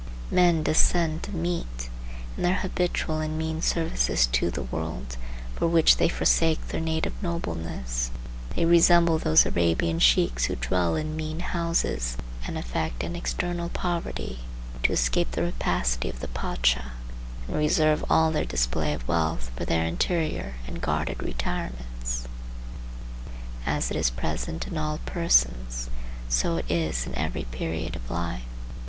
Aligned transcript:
Men 0.31 0.63
descend 0.63 1.21
to 1.21 1.31
meet. 1.31 1.87
In 2.35 2.41
their 2.41 2.55
habitual 2.55 3.19
and 3.19 3.37
mean 3.37 3.61
service 3.61 4.25
to 4.25 4.49
the 4.49 4.63
world, 4.63 5.15
for 5.55 5.67
which 5.67 5.97
they 5.97 6.09
forsake 6.09 6.69
their 6.69 6.81
native 6.81 7.13
nobleness, 7.21 8.09
they 8.55 8.65
resemble 8.65 9.19
those 9.19 9.45
Arabian 9.45 9.99
sheiks 9.99 10.45
who 10.45 10.55
dwell 10.55 10.95
in 10.95 11.15
mean 11.15 11.41
houses 11.41 12.17
and 12.47 12.57
affect 12.57 13.03
an 13.03 13.15
external 13.15 13.69
poverty, 13.69 14.39
to 14.81 14.91
escape 14.91 15.33
the 15.33 15.43
rapacity 15.43 16.09
of 16.09 16.19
the 16.19 16.29
Pacha, 16.29 16.93
and 17.47 17.55
reserve 17.57 18.03
all 18.09 18.31
their 18.31 18.43
display 18.43 18.93
of 18.95 19.07
wealth 19.07 19.51
for 19.55 19.65
their 19.65 19.85
interior 19.85 20.55
and 20.65 20.81
guarded 20.81 21.21
retirements. 21.21 22.27
As 23.67 23.91
it 23.91 23.97
is 23.97 24.09
present 24.09 24.65
in 24.65 24.79
all 24.79 24.97
persons, 25.05 25.91
so 26.27 26.57
it 26.57 26.65
is 26.71 27.05
in 27.05 27.13
every 27.13 27.43
period 27.43 27.95
of 27.95 28.09
life. 28.09 28.41